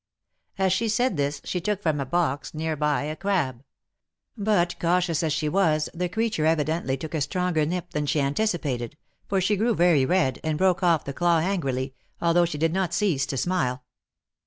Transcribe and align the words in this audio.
As 0.57 0.73
she 0.73 0.89
said 0.89 1.15
this, 1.15 1.41
she 1.43 1.61
took 1.61 1.83
from 1.83 1.99
a 1.99 2.07
box 2.07 2.55
near 2.55 2.75
by 2.75 3.03
a 3.03 3.15
crab; 3.15 3.63
but 4.35 4.79
cautious 4.79 5.21
as 5.21 5.31
she 5.31 5.47
was, 5.47 5.89
the 5.93 6.09
creature 6.09 6.47
evidently 6.47 6.97
took 6.97 7.13
a 7.13 7.21
stronger 7.21 7.67
nip 7.67 7.91
than 7.91 8.07
she 8.07 8.19
anticipated, 8.19 8.97
for 9.27 9.39
she 9.39 9.55
grew 9.55 9.75
very 9.75 10.03
red, 10.03 10.39
and 10.43 10.57
broke 10.57 10.81
off 10.81 11.05
the 11.05 11.13
claw 11.13 11.37
angrily, 11.37 11.93
although 12.19 12.45
she 12.45 12.57
did 12.57 12.73
not 12.73 12.95
cease 12.95 13.27
to 13.27 13.37
smile. 13.37 13.83